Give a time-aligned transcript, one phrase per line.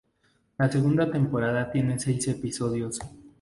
[0.57, 2.97] La segunda temporada tiene seis episodios.